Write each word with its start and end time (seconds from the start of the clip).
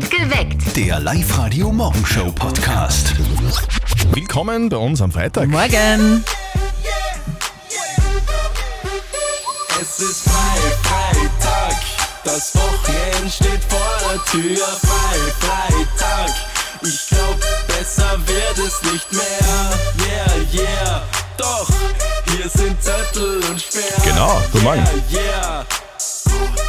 Geweckt. 0.00 0.74
Der 0.74 0.98
Live-Radio-Morgenshow-Podcast. 1.00 3.12
Willkommen 4.12 4.70
bei 4.70 4.78
uns 4.78 5.02
am 5.02 5.12
Freitag. 5.12 5.48
Morgen. 5.48 6.24
Es 9.80 9.98
ist 10.00 10.22
frei, 10.22 10.56
Freitag. 10.82 11.76
Das 12.24 12.54
Wochenende 12.54 13.30
steht 13.30 13.62
vor 13.68 13.80
der 14.08 14.24
Tür. 14.30 14.66
Frei, 14.80 15.18
Freitag. 15.40 16.30
Ich 16.82 17.06
glaub, 17.08 17.38
besser 17.66 18.18
wird 18.26 18.58
es 18.66 18.80
nicht 18.90 19.12
mehr. 19.12 19.70
Yeah, 20.06 20.36
yeah. 20.54 21.02
Doch, 21.36 21.68
hier 22.28 22.48
sind 22.48 22.82
Zettel 22.82 23.42
und 23.50 23.60
Sperr. 23.60 24.00
Genau, 24.04 24.40
guten 24.52 24.64
Morgen. 24.64 24.86
Yeah, 25.10 25.22
yeah. 25.22 25.66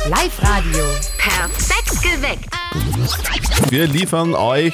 Live-Radio. 0.09 0.83
Perfekt 1.17 2.01
geweckt. 2.01 2.49
Wir 3.69 3.87
liefern 3.87 4.35
euch 4.35 4.73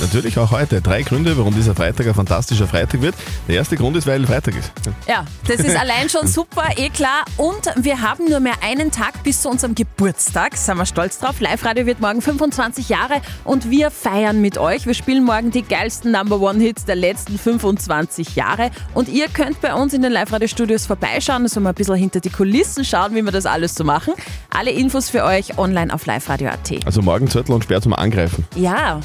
natürlich 0.00 0.38
auch 0.38 0.50
heute 0.50 0.80
drei 0.80 1.02
Gründe, 1.02 1.36
warum 1.36 1.54
dieser 1.54 1.74
Freitag 1.74 2.06
ein 2.06 2.14
fantastischer 2.14 2.66
Freitag 2.66 3.02
wird. 3.02 3.14
Der 3.48 3.56
erste 3.56 3.76
Grund 3.76 3.96
ist, 3.96 4.06
weil 4.06 4.26
Freitag 4.26 4.56
ist. 4.56 4.72
Ja, 5.06 5.24
das 5.46 5.60
ist 5.60 5.76
allein 5.76 6.08
schon 6.08 6.26
super, 6.28 6.64
eh 6.76 6.88
klar. 6.88 7.24
Und 7.36 7.70
wir 7.76 8.00
haben 8.00 8.28
nur 8.28 8.40
mehr 8.40 8.54
einen 8.62 8.90
Tag 8.90 9.22
bis 9.22 9.42
zu 9.42 9.48
unserem 9.48 9.74
Geburtstag. 9.74 10.56
Sind 10.56 10.78
wir 10.78 10.86
stolz 10.86 11.18
drauf. 11.18 11.40
Live-Radio 11.40 11.86
wird 11.86 12.00
morgen 12.00 12.22
25 12.22 12.88
Jahre 12.88 13.20
und 13.44 13.70
wir 13.70 13.90
feiern 13.90 14.40
mit 14.40 14.58
euch. 14.58 14.86
Wir 14.86 14.94
spielen 14.94 15.24
morgen 15.24 15.50
die 15.50 15.62
geilsten 15.62 16.12
Number 16.12 16.40
One 16.40 16.60
Hits 16.60 16.84
der 16.84 16.96
letzten 16.96 17.38
25 17.38 18.36
Jahre. 18.36 18.70
Und 18.94 19.08
ihr 19.08 19.28
könnt 19.28 19.60
bei 19.60 19.74
uns 19.74 19.92
in 19.94 20.02
den 20.02 20.12
Live-Radio-Studios 20.12 20.86
vorbeischauen, 20.86 21.42
also 21.42 21.60
mal 21.60 21.70
ein 21.70 21.74
bisschen 21.74 21.96
hinter 21.96 22.20
die 22.20 22.30
Kulissen 22.30 22.84
schauen, 22.84 23.14
wie 23.14 23.22
wir 23.22 23.32
das 23.32 23.46
alles 23.46 23.74
so 23.74 23.84
machen. 23.84 24.14
Alle 24.50 24.70
Infos 24.70 25.10
für 25.10 25.24
euch 25.24 25.58
online 25.58 25.92
auf 25.92 26.06
liveradio.at. 26.06 26.86
Also 26.86 27.02
morgen 27.02 27.28
Zettel 27.28 27.54
und 27.54 27.64
Sperr 27.64 27.80
zum 27.80 27.94
Angreifen. 27.94 28.46
Ja, 28.56 29.00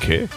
Okay. 0.00 0.28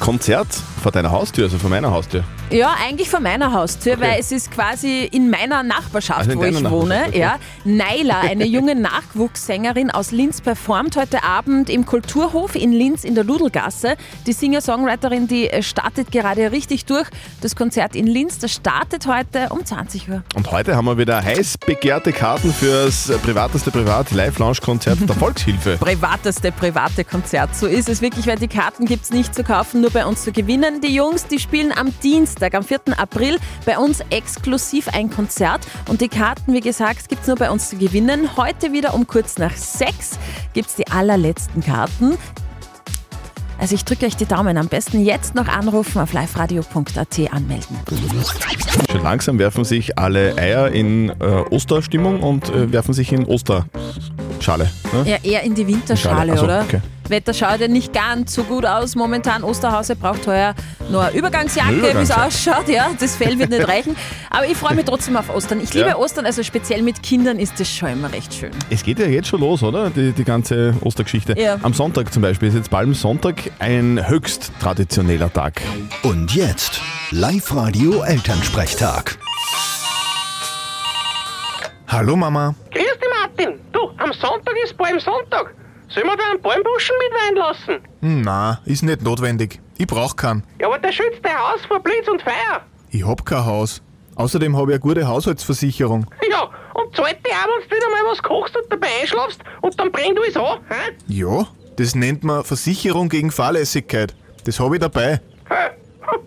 Konzert 0.00 0.48
vor 0.86 0.92
deiner 0.92 1.10
Haustür, 1.10 1.46
also 1.46 1.58
vor 1.58 1.68
meiner 1.68 1.90
Haustür. 1.90 2.22
Ja, 2.48 2.76
eigentlich 2.80 3.10
vor 3.10 3.18
meiner 3.18 3.52
Haustür, 3.52 3.94
Okay. 3.94 4.02
weil 4.02 4.20
es 4.20 4.30
ist 4.30 4.52
quasi 4.52 5.02
in 5.02 5.30
meiner 5.30 5.64
Nachbarschaft, 5.64 6.20
Also 6.20 6.30
in 6.30 6.38
wo 6.38 6.44
ich 6.44 6.70
wohne. 6.70 7.06
Okay. 7.08 7.18
Ja. 7.18 7.38
Naila, 7.64 8.20
eine 8.20 8.46
junge 8.46 8.76
Nachwuchssängerin 8.76 9.90
aus 9.90 10.12
Linz, 10.12 10.40
performt 10.40 10.96
heute 10.96 11.24
Abend 11.24 11.70
im 11.70 11.86
Kulturhof 11.86 12.54
in 12.54 12.72
Linz 12.72 13.02
in 13.02 13.16
der 13.16 13.24
Ludelgasse. 13.24 13.96
Die 14.28 14.32
Singer-Songwriterin, 14.32 15.26
die 15.26 15.50
äh, 15.50 15.60
startet 15.64 16.12
gerade 16.12 16.52
richtig 16.52 16.84
durch. 16.84 17.08
Das 17.40 17.56
Konzert 17.56 17.96
in 17.96 18.06
Linz, 18.06 18.38
das 18.38 18.52
startet 18.52 19.08
heute 19.08 19.48
um 19.50 19.64
20 19.66 20.08
Uhr. 20.08 20.22
Und 20.36 20.52
heute 20.52 20.76
haben 20.76 20.84
wir 20.84 20.98
wieder 20.98 21.20
heiß 21.20 21.58
begehrte 21.66 22.12
Karten 22.12 22.54
fürs 22.54 23.10
privateste 23.24 23.72
Privat 23.72 24.12
Live-Lounge-Konzert 24.12 25.00
der 25.08 25.16
Volkshilfe. 25.18 25.78
Privateste 25.78 26.52
private 26.52 27.02
Konzert. 27.02 27.56
So 27.56 27.66
ist 27.66 27.88
es 27.88 28.00
wirklich, 28.02 28.28
weil 28.28 28.38
die 28.38 28.46
Karten 28.46 28.84
gibt 28.86 29.02
es 29.02 29.10
nicht 29.10 29.34
zu 29.34 29.42
kaufen, 29.42 29.80
nur 29.80 29.90
bei 29.90 30.06
uns 30.06 30.22
zu 30.22 30.30
gewinnen. 30.30 30.75
Die 30.82 30.94
Jungs, 30.94 31.26
die 31.26 31.38
spielen 31.38 31.72
am 31.72 31.92
Dienstag, 32.02 32.54
am 32.54 32.62
4. 32.62 32.80
April, 32.98 33.38
bei 33.64 33.78
uns 33.78 34.00
exklusiv 34.10 34.88
ein 34.88 35.10
Konzert. 35.10 35.66
Und 35.88 36.00
die 36.00 36.08
Karten, 36.08 36.52
wie 36.52 36.60
gesagt, 36.60 37.08
gibt 37.08 37.22
es 37.22 37.28
nur 37.28 37.36
bei 37.36 37.50
uns 37.50 37.70
zu 37.70 37.76
gewinnen. 37.76 38.36
Heute 38.36 38.72
wieder 38.72 38.92
um 38.94 39.06
kurz 39.06 39.38
nach 39.38 39.56
sechs 39.56 40.18
gibt 40.52 40.68
es 40.68 40.76
die 40.76 40.86
allerletzten 40.88 41.62
Karten. 41.62 42.18
Also 43.58 43.74
ich 43.74 43.84
drücke 43.84 44.04
euch 44.06 44.16
die 44.16 44.26
Daumen. 44.26 44.58
Am 44.58 44.68
besten 44.68 45.02
jetzt 45.02 45.34
noch 45.34 45.48
anrufen 45.48 46.00
auf 46.00 46.12
liveradio.at 46.12 47.32
anmelden. 47.32 47.76
Schon 48.90 49.02
langsam 49.02 49.38
werfen 49.38 49.64
sich 49.64 49.98
alle 49.98 50.36
Eier 50.36 50.68
in 50.68 51.08
äh, 51.08 51.24
Osterstimmung 51.50 52.22
und 52.22 52.50
äh, 52.50 52.70
werfen 52.70 52.92
sich 52.92 53.12
in 53.12 53.24
Osterschale. 53.24 54.70
Ne? 54.92 55.04
Ja, 55.06 55.16
eher 55.22 55.42
in 55.42 55.54
die 55.54 55.66
Winterschale, 55.66 56.16
Schale, 56.16 56.32
ach 56.32 56.38
so, 56.38 56.44
oder? 56.44 56.62
okay. 56.62 56.80
Wetter 57.10 57.32
schaut 57.34 57.60
ja 57.60 57.68
nicht 57.68 57.92
ganz 57.92 58.34
so 58.34 58.42
gut 58.44 58.64
aus 58.66 58.94
momentan. 58.96 59.42
Osterhause 59.44 59.94
braucht 59.96 60.26
heuer 60.26 60.54
nur 60.90 61.04
eine 61.04 61.16
Übergangsjacke, 61.16 61.94
wie 61.94 62.02
es 62.02 62.10
ausschaut. 62.10 62.68
Ja, 62.68 62.90
das 62.98 63.14
Fell 63.16 63.38
wird 63.38 63.50
nicht 63.50 63.68
reichen. 63.68 63.96
Aber 64.30 64.46
ich 64.46 64.56
freue 64.56 64.74
mich 64.74 64.84
trotzdem 64.84 65.16
auf 65.16 65.28
Ostern. 65.34 65.60
Ich 65.60 65.72
liebe 65.74 65.88
Ja. 65.88 65.96
Ostern, 65.96 66.26
also 66.26 66.42
speziell 66.42 66.82
mit 66.82 67.02
Kindern 67.02 67.38
ist 67.38 67.58
das 67.60 67.68
schon 67.68 67.88
immer 67.90 68.12
recht 68.12 68.32
schön. 68.34 68.50
Es 68.70 68.82
geht 68.82 68.98
ja 68.98 69.06
jetzt 69.06 69.28
schon 69.28 69.40
los, 69.40 69.62
oder? 69.62 69.90
Die, 69.90 70.12
die 70.12 70.24
ganze 70.24 70.74
Ostergeschichte. 70.82 71.38
Ja. 71.38 71.58
Am 71.62 71.74
Sonntag 71.74 72.12
zum 72.12 72.22
Beispiel 72.22 72.48
ist 72.48 72.54
jetzt 72.54 72.70
Palmsonntag 72.70 73.36
ein 73.58 74.08
höchst 74.08 74.50
traditioneller 74.60 75.32
Tag. 75.32 75.60
Und 76.02 76.34
jetzt 76.34 76.80
Live-Radio-Elternsprechtag. 77.10 79.18
Hallo 81.88 82.16
Mama. 82.16 82.54
Grüß 82.72 82.82
dich, 82.82 83.08
Martin. 83.20 83.60
Du, 83.72 83.78
am 83.98 84.12
Sonntag 84.12 84.54
ist 84.64 84.76
Palmsonntag. 84.76 85.54
Sollen 85.88 86.06
wir 86.06 86.16
da 86.16 86.24
einen 86.32 86.42
Palmbuschen 86.42 86.96
mit 86.98 87.12
Wein 87.20 87.36
lassen? 87.36 87.84
Hm, 88.00 88.22
Na, 88.22 88.60
ist 88.64 88.82
nicht 88.82 89.02
notwendig. 89.02 89.60
Ich 89.78 89.86
brauch 89.86 90.16
keinen. 90.16 90.42
Ja, 90.60 90.66
aber 90.66 90.78
der 90.78 90.92
schützt 90.92 91.20
dein 91.22 91.38
Haus 91.38 91.64
vor 91.66 91.80
Blitz 91.80 92.08
und 92.08 92.22
Feuer. 92.22 92.62
Ich 92.90 93.06
hab 93.06 93.24
kein 93.24 93.44
Haus. 93.44 93.82
Außerdem 94.16 94.56
habe 94.56 94.70
ich 94.72 94.74
eine 94.76 94.80
gute 94.80 95.06
Haushaltsversicherung. 95.06 96.06
Ja, 96.30 96.50
und 96.74 96.96
zahlt 96.96 97.18
die 97.26 97.30
auch, 97.30 97.46
wenn 97.46 97.68
du 97.68 97.76
wieder 97.76 97.90
mal 97.90 98.10
was 98.10 98.22
kochst 98.22 98.56
und 98.56 98.64
dabei 98.72 98.88
einschlafst 99.00 99.40
und 99.60 99.78
dann 99.78 99.92
brennt 99.92 100.18
alles 100.18 100.36
an, 100.36 100.58
hä? 100.68 100.92
Ja, 101.08 101.46
das 101.76 101.94
nennt 101.94 102.24
man 102.24 102.42
Versicherung 102.42 103.08
gegen 103.10 103.30
Fahrlässigkeit. 103.30 104.14
Das 104.44 104.58
habe 104.58 104.76
ich 104.76 104.80
dabei. 104.80 105.20
hä? 105.48 105.70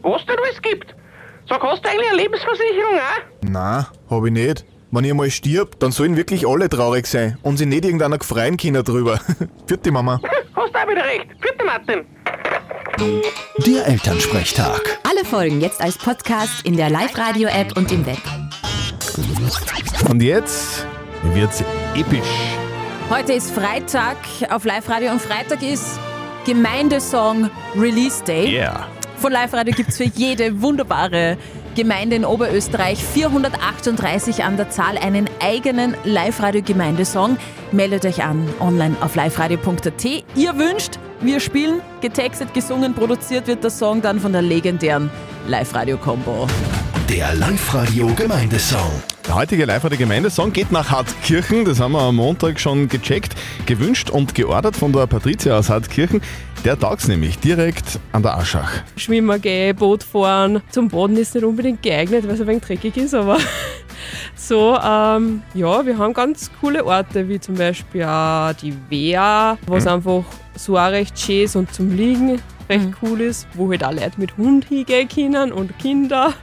Was 0.03 0.25
denn 0.25 0.37
alles 0.37 0.61
gibt? 0.61 0.95
Sag, 1.47 1.63
hast 1.63 1.83
du 1.83 1.89
eigentlich 1.89 2.07
eine 2.09 2.17
Lebensversicherung 2.21 2.95
auch? 2.95 3.23
Na, 3.41 3.87
habe 4.09 4.27
ich 4.27 4.33
nicht. 4.33 4.65
Wenn 4.91 5.03
ich 5.03 5.11
einmal 5.11 5.29
stirb, 5.29 5.79
dann 5.79 5.91
sollen 5.91 6.17
wirklich 6.17 6.47
alle 6.47 6.67
traurig 6.67 7.05
sein 7.05 7.37
und 7.43 7.57
sich 7.57 7.67
nicht 7.67 7.85
irgendeiner 7.85 8.17
gefreien 8.17 8.57
Kinder 8.57 8.81
drüber. 8.81 9.19
Vierte 9.67 9.91
Mama. 9.91 10.19
Hast 10.55 10.75
auch 10.75 10.89
wieder 10.89 11.03
recht. 11.03 11.27
Bitte, 11.39 11.63
Martin. 11.63 12.05
Der 13.67 13.85
Elternsprechtag. 13.85 14.99
Alle 15.07 15.23
Folgen 15.25 15.61
jetzt 15.61 15.79
als 15.79 15.95
Podcast 15.95 16.65
in 16.65 16.75
der 16.75 16.89
Live-Radio-App 16.89 17.77
und 17.77 17.91
im 17.91 18.03
Web. 18.07 18.17
Und 20.09 20.23
jetzt 20.23 20.87
wird's 21.35 21.63
episch. 21.95 22.27
Heute 23.11 23.33
ist 23.33 23.51
Freitag 23.51 24.17
auf 24.49 24.65
Live-Radio 24.65 25.11
und 25.11 25.21
Freitag 25.21 25.61
ist 25.61 25.99
Gemeindesong 26.45 27.51
Release 27.75 28.23
Day. 28.23 28.51
Yeah. 28.51 28.87
Von 29.17 29.33
Live 29.33 29.53
Radio 29.53 29.73
gibt 29.73 29.89
es 29.89 29.97
für 29.97 30.05
jede 30.05 30.61
wunderbare 30.61 31.37
Gemeinde 31.75 32.15
in 32.15 32.25
Oberösterreich 32.25 33.03
438 33.03 34.43
an 34.43 34.57
der 34.57 34.69
Zahl 34.69 34.97
einen 34.97 35.29
eigenen 35.39 35.95
Live-Radio-Gemeindesong. 36.03 37.37
Meldet 37.71 38.05
euch 38.05 38.23
an 38.23 38.47
online 38.59 38.95
auf 39.01 39.15
liveradio.at. 39.15 40.05
Ihr 40.35 40.57
wünscht, 40.57 40.99
wir 41.21 41.39
spielen, 41.39 41.81
getextet, 42.01 42.53
gesungen, 42.53 42.93
produziert 42.93 43.47
wird 43.47 43.63
der 43.63 43.71
Song 43.71 44.01
dann 44.01 44.19
von 44.19 44.31
der 44.31 44.41
legendären 44.41 45.09
Live-Radio-Combo. 45.47 46.47
Der 47.09 47.33
Live-Radio-Gemeindesong. 47.35 48.91
Der 49.29 49.35
heutige 49.35 49.65
live 49.65 49.87
der 49.87 49.95
Gemeindesong 49.95 50.53
geht 50.53 50.71
nach 50.71 50.89
Hartkirchen. 50.89 51.63
Das 51.63 51.79
haben 51.79 51.91
wir 51.91 52.01
am 52.01 52.15
Montag 52.15 52.59
schon 52.59 52.87
gecheckt, 52.87 53.35
gewünscht 53.67 54.09
und 54.09 54.33
geordert 54.33 54.75
von 54.75 54.91
der 54.91 55.05
Patricia 55.05 55.55
aus 55.55 55.69
Hartkirchen. 55.69 56.21
Der 56.65 56.77
taugt's 56.77 57.07
nämlich 57.07 57.39
direkt 57.39 57.99
an 58.11 58.21
der 58.21 58.37
Aschach. 58.37 58.69
Schwimmen 58.97 59.41
gehen, 59.41 59.75
Boot 59.75 60.03
fahren. 60.03 60.61
Zum 60.71 60.89
Baden 60.89 61.15
ist 61.15 61.33
nicht 61.33 61.45
unbedingt 61.45 61.81
geeignet, 61.81 62.27
weil 62.27 62.33
es 62.33 62.41
ein 62.41 62.47
wenig 62.47 62.63
dreckig 62.63 62.97
ist, 62.97 63.13
aber 63.13 63.37
so, 64.35 64.77
ähm, 64.77 65.41
ja, 65.53 65.85
wir 65.85 65.97
haben 65.97 66.13
ganz 66.13 66.51
coole 66.59 66.85
Orte, 66.85 67.29
wie 67.29 67.39
zum 67.39 67.55
Beispiel 67.55 68.03
auch 68.03 68.51
die 68.53 68.73
Wehr, 68.89 69.57
was 69.67 69.87
einfach 69.87 70.25
so 70.55 70.77
auch 70.77 70.91
recht 70.91 71.17
schön 71.17 71.45
ist 71.45 71.55
und 71.55 71.73
zum 71.73 71.95
Liegen 71.95 72.41
recht 72.69 72.89
cool 73.01 73.21
ist, 73.21 73.47
wo 73.53 73.69
halt 73.71 73.83
auch 73.83 73.93
Leute 73.93 74.13
mit 74.17 74.35
Hund 74.35 74.65
hingehen 74.65 75.07
können 75.07 75.53
und 75.53 75.77
Kinder. 75.79 76.33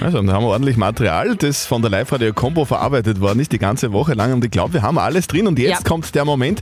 Also, 0.00 0.22
da 0.22 0.32
haben 0.32 0.44
wir 0.44 0.48
ordentlich 0.50 0.76
Material, 0.76 1.34
das 1.36 1.66
von 1.66 1.82
der 1.82 1.90
Live-Radio-Combo 1.90 2.64
verarbeitet 2.64 3.20
worden 3.20 3.40
ist, 3.40 3.50
die 3.52 3.58
ganze 3.58 3.92
Woche 3.92 4.14
lang. 4.14 4.32
Und 4.32 4.44
ich 4.44 4.50
glaube, 4.50 4.74
wir 4.74 4.82
haben 4.82 4.98
alles 4.98 5.26
drin. 5.26 5.46
Und 5.46 5.58
jetzt 5.58 5.70
Ja. 5.82 5.88
kommt 5.88 6.14
der 6.14 6.24
Moment, 6.24 6.60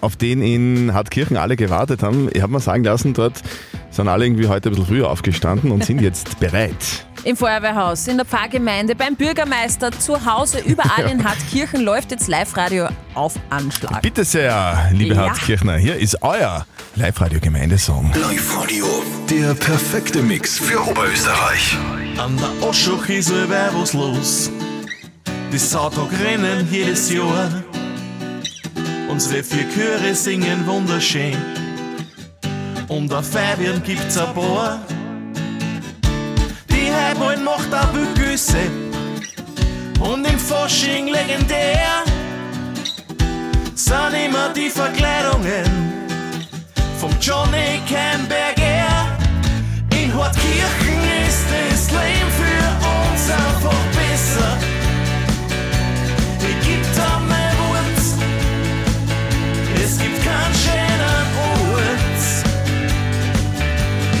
auf 0.00 0.16
den 0.16 0.40
in 0.42 0.94
Hartkirchen 0.94 1.36
alle 1.36 1.56
gewartet 1.56 2.02
haben. 2.02 2.28
Ich 2.32 2.40
habe 2.40 2.52
mir 2.52 2.60
sagen 2.60 2.84
lassen, 2.84 3.12
dort 3.14 3.34
sind 3.90 4.08
alle 4.08 4.24
irgendwie 4.24 4.46
heute 4.48 4.68
ein 4.70 4.74
bisschen 4.74 4.86
früher 4.86 5.10
aufgestanden 5.10 5.70
und 5.70 5.84
sind 5.84 6.00
jetzt 6.00 6.38
bereit. 6.40 6.74
Im 7.24 7.36
Feuerwehrhaus, 7.36 8.06
in 8.06 8.16
der 8.16 8.24
Pfarrgemeinde, 8.24 8.94
beim 8.94 9.16
Bürgermeister, 9.16 9.90
zu 9.90 10.24
Hause, 10.24 10.60
überall 10.64 11.04
in 11.10 11.24
Hartkirchen 11.24 11.80
läuft 11.82 12.12
jetzt 12.12 12.28
Live-Radio 12.28 12.88
auf 13.14 13.34
Anschlag. 13.50 14.00
Bitte 14.02 14.24
sehr, 14.24 14.88
liebe 14.92 15.14
Ja. 15.14 15.22
Hartkirchner, 15.28 15.76
hier 15.76 15.96
ist 15.96 16.22
euer 16.22 16.64
Live-Radio-Gemeindesong. 16.94 18.12
Live-Radio. 18.14 18.86
Der 19.28 19.54
perfekte 19.54 20.22
Mix 20.22 20.58
für 20.58 20.80
Oberösterreich. 20.88 21.76
An 22.18 22.36
der 22.36 22.50
ist 23.16 23.30
allweil 23.30 23.70
was 23.74 23.92
los. 23.92 24.50
Die 25.52 25.58
Sautag 25.58 26.10
rennen 26.20 26.66
jedes 26.70 27.12
Jahr. 27.12 27.48
Unsere 29.08 29.42
vier 29.44 29.64
Chöre 29.70 30.14
singen 30.14 30.66
wunderschön. 30.66 31.36
Und 32.88 33.12
auf 33.14 33.30
Feiern 33.30 33.80
gibt's 33.84 34.18
ein 34.18 34.34
paar. 34.34 34.80
Die 36.68 36.92
Heimwollen 36.92 37.44
macht 37.44 37.72
auch 37.72 37.92
Begrüße. 37.92 38.58
Und 40.00 40.26
im 40.26 40.38
Fasching 40.38 41.06
legendär 41.06 42.02
sind 43.76 44.14
immer 44.26 44.48
die 44.48 44.70
Verkleidungen 44.70 45.64
vom 46.98 47.12
Johnny 47.20 47.80
Camberger. 47.88 49.16
In 49.92 50.12
Hortkirchen 50.12 51.27
das 51.50 51.90
Leben 51.90 52.30
für 52.40 52.64
uns 52.86 53.22
einfach 53.30 53.82
besser. 53.96 54.50
Ich 56.40 56.58
geb 56.66 56.82
da 56.96 57.20
mein 57.28 57.54
Wort, 57.58 58.00
es 59.84 59.92
gibt 59.98 60.18
keinen 60.24 60.54
schönen 60.64 61.26
Ort. 61.38 62.20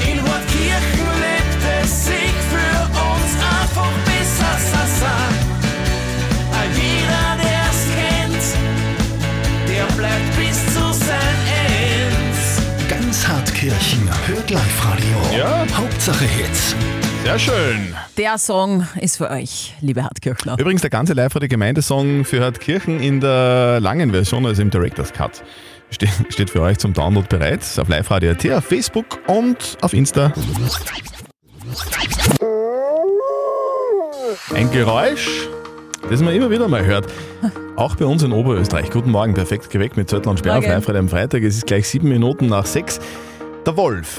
In 0.08 0.18
Hortkirchen 0.22 1.10
lebt 1.24 1.62
es 1.82 1.90
sich 2.06 2.36
für 2.52 2.76
uns 3.08 3.30
einfach 3.56 3.94
besser, 4.06 4.54
sa, 4.70 4.82
sa. 5.00 5.16
Jeder, 6.74 7.28
der's 7.42 7.80
kennt, 7.96 8.44
der 9.68 9.86
bleibt 9.96 10.30
bis 10.36 10.58
zu 10.74 10.84
sein 10.92 11.38
End. 11.66 12.88
Ganz 12.88 13.26
Hartkirchen 13.26 14.08
hört 14.26 14.50
Live-Radio. 14.50 15.18
Ja. 15.36 15.66
Hauptsache 15.76 16.24
Hits. 16.24 16.67
Sehr 17.28 17.38
schön. 17.38 17.94
Der 18.16 18.38
Song 18.38 18.86
ist 19.02 19.18
für 19.18 19.30
euch, 19.30 19.74
liebe 19.82 20.02
Hartkirchner. 20.02 20.56
Übrigens 20.58 20.80
der 20.80 20.88
ganze 20.88 21.12
live 21.12 21.34
radio 21.34 21.46
Gemeindesong 21.46 22.24
für 22.24 22.42
Hartkirchen 22.42 23.00
in 23.00 23.20
der 23.20 23.80
langen 23.80 24.12
Version, 24.12 24.46
also 24.46 24.62
im 24.62 24.70
Director's 24.70 25.12
Cut. 25.12 25.44
Ste 25.90 26.08
steht 26.30 26.48
für 26.48 26.62
euch 26.62 26.78
zum 26.78 26.94
Download 26.94 27.26
bereit 27.28 27.60
auf 27.78 27.86
live-radio.at, 27.86 28.50
auf 28.50 28.64
Facebook 28.64 29.18
und 29.26 29.76
auf 29.82 29.92
Insta. 29.92 30.32
Ein 34.54 34.70
Geräusch, 34.70 35.48
das 36.08 36.22
man 36.22 36.34
immer 36.34 36.50
wieder 36.50 36.66
mal 36.66 36.86
hört. 36.86 37.12
Auch 37.76 37.94
bei 37.96 38.06
uns 38.06 38.22
in 38.22 38.32
Oberösterreich. 38.32 38.88
Guten 38.88 39.10
Morgen, 39.10 39.34
perfekt 39.34 39.68
geweckt 39.68 39.98
mit 39.98 40.08
Zettel 40.08 40.30
und 40.30 40.38
Sperr 40.38 40.56
auf. 40.56 40.66
Live-Radio 40.66 41.00
am 41.00 41.10
Freitag. 41.10 41.42
Es 41.42 41.56
ist 41.56 41.66
gleich 41.66 41.86
sieben 41.90 42.08
Minuten 42.08 42.46
nach 42.46 42.64
sechs. 42.64 42.98
Der 43.66 43.76
Wolf. 43.76 44.18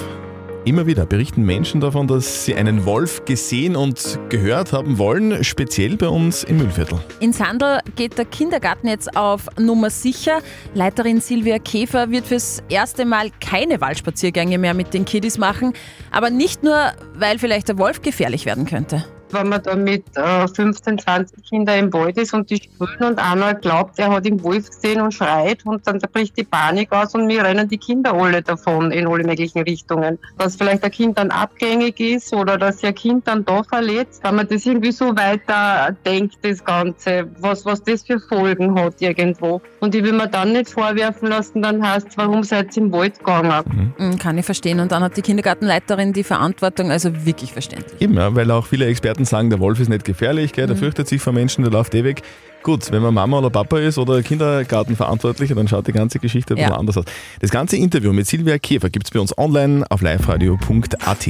Immer 0.65 0.85
wieder 0.85 1.06
berichten 1.06 1.44
Menschen 1.44 1.79
davon, 1.79 2.07
dass 2.07 2.44
sie 2.45 2.53
einen 2.53 2.85
Wolf 2.85 3.23
gesehen 3.23 3.77
und 3.77 4.19
gehört 4.27 4.73
haben 4.73 4.97
wollen, 4.97 5.44
speziell 5.44 5.95
bei 5.95 6.09
uns 6.09 6.44
im 6.44 6.57
Müllviertel. 6.57 7.00
In 7.21 7.31
Sandl 7.31 7.79
geht 7.95 8.17
der 8.17 8.25
Kindergarten 8.25 8.88
jetzt 8.88 9.15
auf 9.15 9.47
Nummer 9.57 9.89
sicher. 9.89 10.41
Leiterin 10.73 11.21
Silvia 11.21 11.59
Käfer 11.59 12.11
wird 12.11 12.27
fürs 12.27 12.61
erste 12.67 13.06
Mal 13.06 13.31
keine 13.39 13.79
Waldspaziergänge 13.79 14.57
mehr 14.57 14.73
mit 14.73 14.94
den 14.94 15.06
Kiddies 15.06 15.38
machen. 15.38 15.73
Aber 16.11 16.29
nicht 16.29 16.62
nur, 16.62 16.91
weil 17.15 17.39
vielleicht 17.39 17.69
der 17.69 17.77
Wolf 17.77 18.01
gefährlich 18.01 18.45
werden 18.45 18.65
könnte. 18.65 19.05
Wenn 19.33 19.49
man 19.49 19.61
da 19.63 19.75
mit 19.75 20.03
äh, 20.15 20.47
15, 20.47 20.99
20 20.99 21.43
Kindern 21.49 21.79
im 21.79 21.93
Wald 21.93 22.17
ist 22.17 22.33
und 22.33 22.49
die 22.49 22.57
spielen 22.57 23.11
und 23.11 23.19
einer 23.19 23.53
glaubt, 23.53 23.99
er 23.99 24.11
hat 24.11 24.25
den 24.25 24.41
Wolf 24.43 24.69
gesehen 24.69 25.01
und 25.01 25.13
schreit 25.13 25.65
und 25.65 25.85
dann 25.87 25.99
bricht 26.11 26.37
die 26.37 26.43
Panik 26.43 26.91
aus 26.91 27.15
und 27.15 27.25
mir 27.25 27.43
rennen 27.43 27.67
die 27.67 27.77
Kinder 27.77 28.13
alle 28.13 28.41
davon 28.41 28.91
in 28.91 29.07
alle 29.07 29.23
möglichen 29.23 29.61
Richtungen. 29.63 30.17
Dass 30.37 30.55
vielleicht 30.55 30.83
ein 30.83 30.91
Kind 30.91 31.17
dann 31.17 31.31
abgängig 31.31 31.99
ist 31.99 32.33
oder 32.33 32.57
dass 32.57 32.83
ein 32.83 32.95
Kind 32.95 33.27
dann 33.27 33.45
da 33.45 33.63
verletzt, 33.63 34.23
wenn 34.23 34.35
man 34.35 34.47
das 34.47 34.65
irgendwie 34.65 34.91
so 34.91 35.15
weiter 35.15 35.95
denkt, 36.05 36.37
das 36.41 36.63
Ganze, 36.63 37.27
was, 37.39 37.65
was 37.65 37.83
das 37.83 38.03
für 38.03 38.19
Folgen 38.19 38.79
hat 38.79 39.01
irgendwo. 39.01 39.61
Und 39.79 39.95
ich 39.95 40.03
will 40.03 40.13
mir 40.13 40.27
dann 40.27 40.53
nicht 40.53 40.69
vorwerfen 40.69 41.29
lassen, 41.29 41.61
dann 41.61 41.85
heißt 41.85 42.17
warum 42.17 42.43
seid 42.43 42.75
ihr 42.75 42.83
im 42.83 42.91
Wald 42.91 43.19
gegangen? 43.19 43.93
Mm, 43.97 44.17
Kann 44.17 44.37
ich 44.37 44.45
verstehen. 44.45 44.79
Und 44.79 44.91
dann 44.91 45.03
hat 45.03 45.17
die 45.17 45.21
Kindergartenleiterin 45.21 46.13
die 46.13 46.23
Verantwortung, 46.23 46.91
also 46.91 47.25
wirklich 47.25 47.53
verständlich. 47.53 48.01
Eben, 48.01 48.15
ja, 48.15 48.33
weil 48.35 48.49
auch 48.51 48.65
viele 48.65 48.85
Experten 48.85 49.19
sagen, 49.25 49.50
der 49.50 49.60
Wolf 49.60 49.80
ist 49.80 49.89
nicht 49.89 50.06
gefährlich, 50.06 50.54
gell, 50.54 50.68
der 50.68 50.75
fürchtet 50.75 51.07
sich 51.07 51.21
vor 51.21 51.33
Menschen, 51.33 51.63
der 51.63 51.71
läuft 51.71 51.94
eh 51.95 52.04
weg. 52.04 52.21
Gut, 52.63 52.92
wenn 52.92 53.01
man 53.01 53.13
Mama 53.13 53.38
oder 53.39 53.50
Papa 53.50 53.80
ist 53.80 53.98
oder 53.98 54.21
Kindergartenverantwortlicher, 54.21 55.56
dann 55.56 55.68
schaut 55.68 55.88
die 55.88 55.94
ganze 55.94 56.19
Geschichte 56.19 56.54
ein 56.54 56.57
bisschen 56.57 56.71
Ja. 56.71 56.77
anders 56.77 56.98
aus. 56.98 57.06
Das 57.39 57.51
ganze 57.51 57.77
Interview 57.77 58.12
mit 58.12 58.27
Silvia 58.27 58.57
Käfer 58.57 58.89
gibt 58.89 59.06
es 59.07 59.12
bei 59.12 59.19
uns 59.19 59.38
online 59.38 59.86
auf 59.89 60.01
liveradio.at. 60.01 61.27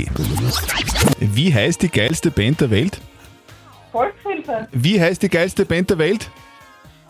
Wie 1.19 1.53
heißt 1.53 1.81
die 1.83 1.89
geilste 1.89 2.31
Band 2.31 2.61
der 2.61 2.71
Welt? 2.71 2.99
Volkshilfe! 3.91 4.67
Wie 4.71 4.99
heißt 4.99 5.21
die 5.21 5.29
geilste 5.29 5.65
Band 5.65 5.89
der 5.91 5.97
Welt? 5.99 6.29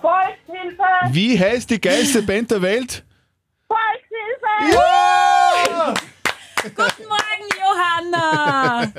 Volkshilfe! 0.02 0.84
Wie 1.12 1.40
heißt 1.40 1.70
die 1.70 1.80
geilste 1.80 2.22
Band 2.22 2.52
der 2.52 2.62
Welt? 2.62 3.04
Volkshilfe! 3.68 4.76
Ja! 4.76 5.94
Guten 6.64 7.08
Morgen, 7.08 7.19
Johanna! 8.00 8.86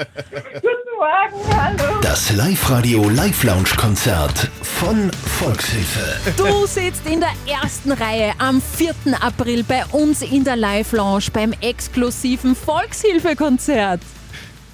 Guten 0.55 0.91
Morgen, 0.99 1.57
hallo! 1.57 2.01
Das 2.03 2.31
Live-Radio 2.33 3.09
Live-Lounge-Konzert 3.09 4.49
von 4.63 5.11
Volkshilfe. 5.39 6.33
Du 6.37 6.67
sitzt 6.67 7.07
in 7.07 7.21
der 7.21 7.33
ersten 7.47 7.93
Reihe 7.93 8.33
am 8.39 8.61
4. 8.61 8.95
April 9.21 9.65
bei 9.65 9.85
uns 9.93 10.23
in 10.23 10.45
der 10.45 10.57
Live-Lounge 10.57 11.25
beim 11.33 11.53
exklusiven 11.61 12.55
Volkshilfekonzert. 12.55 14.03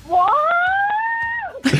Wow! 0.08 0.30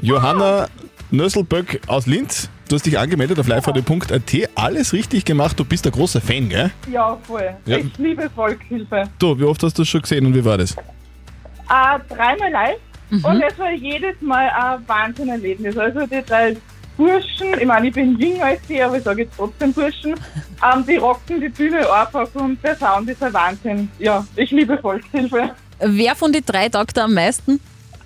Johanna 0.00 0.68
Nösselböck 1.10 1.80
aus 1.86 2.06
Linz. 2.06 2.50
Du 2.68 2.74
hast 2.74 2.84
dich 2.84 2.98
angemeldet 2.98 3.38
auf 3.38 3.48
liveradio.at. 3.48 4.50
Alles 4.54 4.92
richtig 4.92 5.24
gemacht. 5.24 5.58
Du 5.58 5.64
bist 5.64 5.86
ein 5.86 5.92
großer 5.92 6.20
Fan, 6.20 6.50
gell? 6.50 6.70
Ja, 6.92 7.16
voll. 7.22 7.56
Ja. 7.64 7.78
Ich 7.78 7.96
liebe 7.96 8.28
Volkshilfe. 8.28 9.04
Du, 9.18 9.38
wie 9.38 9.44
oft 9.44 9.62
hast 9.62 9.78
du 9.78 9.82
das 9.82 9.88
schon 9.88 10.02
gesehen 10.02 10.26
und 10.26 10.34
wie 10.34 10.44
war 10.44 10.58
das? 10.58 10.72
Äh, 10.72 11.98
dreimal 12.10 12.50
live 12.50 12.76
und 13.10 13.42
es 13.42 13.58
war 13.58 13.72
jedes 13.72 14.20
Mal 14.20 14.50
ein 14.50 14.86
Wahnsinnerlebnis. 14.86 15.78
Also 15.78 16.06
die 16.06 16.22
drei 16.22 16.56
Burschen, 16.98 17.58
ich 17.58 17.64
meine, 17.64 17.88
ich 17.88 17.94
bin 17.94 18.18
jünger 18.18 18.44
als 18.44 18.60
die, 18.68 18.82
aber 18.82 18.98
ich 18.98 19.04
sage 19.04 19.22
jetzt 19.22 19.34
trotzdem 19.36 19.72
Burschen, 19.72 20.14
ähm, 20.74 20.84
die 20.86 20.96
rocken 20.96 21.40
die 21.40 21.48
Bühne 21.48 21.90
einfach 21.90 22.28
und 22.34 22.62
der 22.62 22.76
Sound 22.76 23.08
ist 23.08 23.22
ein 23.22 23.32
Wahnsinn. 23.32 23.88
Ja, 23.98 24.26
ich 24.36 24.50
liebe 24.50 24.76
Volkshilfe. 24.76 25.54
Wer 25.78 26.14
von 26.14 26.32
den 26.32 26.44
drei 26.44 26.68
taugt 26.68 26.98
da 26.98 27.04
am 27.04 27.14
meisten? 27.14 27.60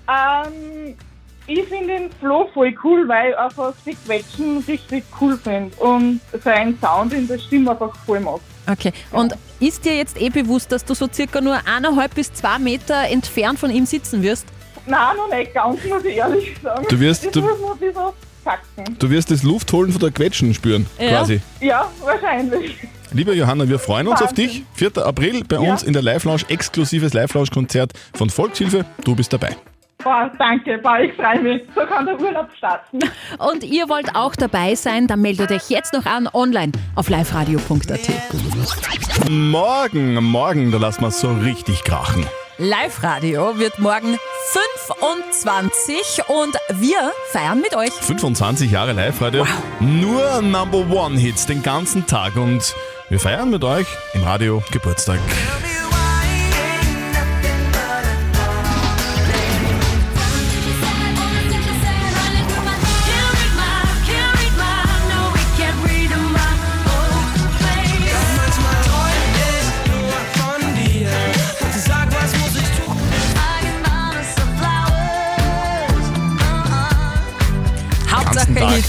Ähm, 0.07 0.95
ich 1.47 1.63
finde 1.67 1.87
den 1.87 2.09
Flo 2.19 2.47
voll 2.53 2.73
cool, 2.83 3.07
weil 3.07 3.31
ich 3.31 3.37
einfach 3.37 3.73
die 3.85 3.95
Quetschen 3.95 4.63
richtig 4.67 5.03
cool 5.19 5.37
finde 5.37 5.75
und 5.77 6.21
seinen 6.43 6.77
Sound 6.79 7.13
in 7.13 7.27
der 7.27 7.37
Stimme 7.39 7.71
einfach 7.71 7.95
voll 8.05 8.19
mag. 8.19 8.39
Okay. 8.69 8.93
Und 9.11 9.33
ist 9.59 9.83
dir 9.83 9.95
jetzt 9.97 10.19
eh 10.21 10.29
bewusst, 10.29 10.71
dass 10.71 10.85
du 10.85 10.93
so 10.93 11.07
circa 11.11 11.41
nur 11.41 11.57
eineinhalb 11.67 12.15
bis 12.15 12.31
zwei 12.33 12.57
Meter 12.59 13.09
entfernt 13.09 13.59
von 13.59 13.69
ihm 13.71 13.85
sitzen 13.85 14.21
wirst? 14.23 14.45
Nein, 14.85 15.17
noch 15.17 15.29
nicht 15.29 15.53
ganz, 15.53 15.79
muss 15.85 16.03
ich 16.05 16.15
ehrlich 16.15 16.55
sagen. 16.61 16.85
Du 16.89 16.99
wirst- 16.99 17.25
Das 17.25 17.31
du- 17.33 17.41
muss 17.41 17.59
man 17.59 17.71
ein 17.73 17.77
bisschen 17.79 18.03
packen. 18.43 18.97
Du 18.99 19.09
wirst 19.09 19.31
das 19.31 19.43
Luftholen 19.43 19.91
von 19.91 20.01
der 20.01 20.11
Quetschen 20.11 20.53
spüren, 20.53 20.85
Ja. 20.99 21.09
quasi. 21.09 21.41
Ja, 21.61 21.89
wahrscheinlich. 22.03 22.75
Liebe 23.11 23.33
Johanna, 23.33 23.67
wir 23.69 23.79
freuen 23.79 24.07
uns 24.07 24.21
auf 24.21 24.29
Wahnsinn. 24.29 24.47
dich. 24.47 24.63
4. 24.75 25.05
April 25.05 25.43
bei 25.47 25.57
Ja. 25.57 25.71
uns 25.71 25.83
in 25.83 25.93
der 25.93 26.01
Live-Lounge, 26.01 26.43
exklusives 26.49 27.13
Live-Lounge-Konzert 27.13 27.93
von 28.15 28.29
Volkshilfe. 28.29 28.85
Du 29.03 29.15
bist 29.15 29.31
dabei. 29.31 29.55
Boah, 30.03 30.31
danke, 30.37 30.77
boah, 30.79 30.99
ich 30.99 31.13
freue 31.13 31.41
mich. 31.41 31.61
So 31.75 31.81
kann 31.81 32.05
der 32.05 32.19
Urlaub 32.19 32.49
starten. 32.57 32.99
Und 33.39 33.63
ihr 33.63 33.89
wollt 33.89 34.15
auch 34.15 34.35
dabei 34.35 34.75
sein, 34.75 35.07
dann 35.07 35.21
meldet 35.21 35.51
euch 35.51 35.69
jetzt 35.69 35.93
noch 35.93 36.05
an 36.05 36.29
online 36.33 36.71
auf 36.95 37.09
liveradio.at. 37.09 39.29
Morgen, 39.29 40.15
morgen, 40.23 40.71
da 40.71 40.77
lassen 40.77 41.01
wir 41.01 41.07
es 41.07 41.19
so 41.19 41.31
richtig 41.31 41.83
krachen. 41.83 42.25
Live-Radio 42.57 43.57
wird 43.57 43.79
morgen 43.79 44.17
25 44.85 46.23
und 46.27 46.55
wir 46.79 47.11
feiern 47.31 47.61
mit 47.61 47.75
euch. 47.75 47.91
25 47.91 48.71
Jahre 48.71 48.93
Live-Radio, 48.93 49.45
nur 49.79 50.41
Number 50.41 50.87
One-Hits 50.89 51.47
den 51.47 51.63
ganzen 51.63 52.05
Tag 52.05 52.35
und 52.35 52.75
wir 53.09 53.19
feiern 53.19 53.49
mit 53.49 53.63
euch 53.63 53.87
im 54.13 54.23
Radio 54.23 54.61
Geburtstag. 54.71 55.19